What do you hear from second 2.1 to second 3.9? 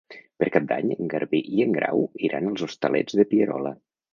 iran als Hostalets de Pierola.